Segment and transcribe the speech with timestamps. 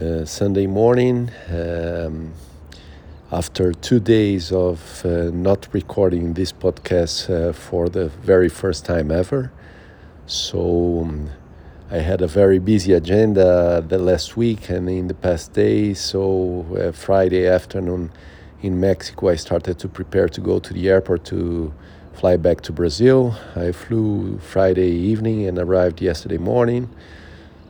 [0.00, 1.30] uh, Sunday morning.
[1.48, 2.32] Um,
[3.32, 9.10] after two days of uh, not recording this podcast uh, for the very first time
[9.10, 9.50] ever.
[10.26, 11.30] So um,
[11.90, 16.00] I had a very busy agenda the last week and in the past days.
[16.00, 18.12] So uh, Friday afternoon
[18.62, 21.72] in Mexico, I started to prepare to go to the airport to
[22.12, 23.34] fly back to Brazil.
[23.54, 26.90] I flew Friday evening and arrived yesterday morning.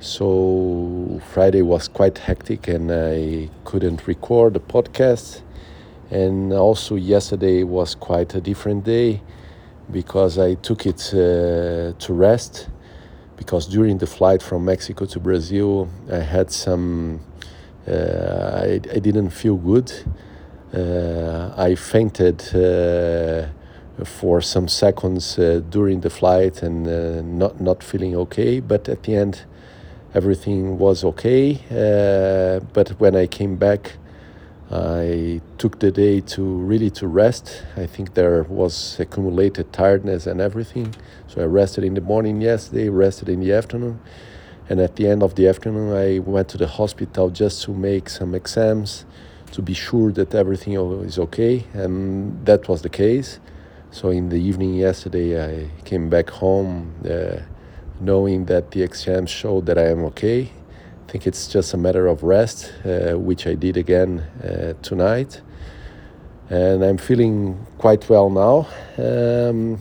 [0.01, 5.41] So Friday was quite hectic and I couldn't record the podcast.
[6.11, 9.23] And also yesterday was quite a different day
[9.90, 12.68] because I took it uh, to rest
[13.37, 17.21] because during the flight from Mexico to Brazil I had some
[17.89, 19.93] uh, I, I didn't feel good.
[20.75, 23.46] Uh, I fainted uh,
[24.04, 29.04] for some seconds uh, during the flight and uh, not not feeling okay, but at
[29.04, 29.45] the end
[30.15, 31.61] everything was okay.
[31.71, 33.92] Uh, but when I came back,
[34.71, 37.63] I took the day to really to rest.
[37.77, 40.95] I think there was accumulated tiredness and everything.
[41.29, 44.01] So I rested in the morning yesterday, rested in the afternoon,
[44.69, 48.09] and at the end of the afternoon I went to the hospital just to make
[48.09, 49.05] some exams
[49.53, 50.73] to be sure that everything
[51.05, 53.39] is okay, and that was the case.
[53.93, 56.93] So in the evening yesterday I came back home.
[57.09, 57.39] Uh,
[58.00, 60.42] knowing that the exams showed that I am okay.
[60.42, 65.41] I think it's just a matter of rest, uh, which I did again uh, tonight.
[66.50, 68.69] And I'm feeling quite well now.
[68.98, 69.80] Um,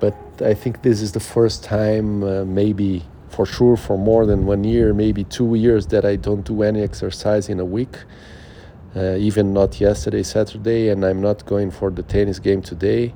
[0.00, 4.46] but I think this is the first time, uh, maybe for sure, for more than
[4.46, 7.96] one year, maybe two years, that I don't do any exercise in a week.
[8.96, 13.14] Uh, even not yesterday, Saturday, and I'm not going for the tennis game today.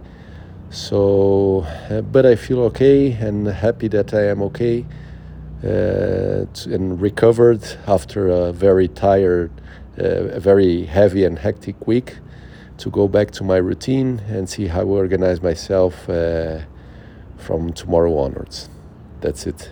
[0.72, 4.86] So, uh, but I feel okay and happy that I am okay
[5.62, 9.50] uh, and recovered after a very tired,
[10.00, 12.16] uh, a very heavy and hectic week
[12.78, 16.60] to go back to my routine and see how I organize myself uh,
[17.36, 18.70] from tomorrow onwards.
[19.20, 19.70] That's it.